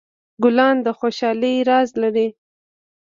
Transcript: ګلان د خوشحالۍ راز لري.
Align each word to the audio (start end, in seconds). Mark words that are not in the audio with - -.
ګلان 0.43 0.75
د 0.85 0.87
خوشحالۍ 0.99 1.55
راز 1.69 1.89
لري. 2.01 2.27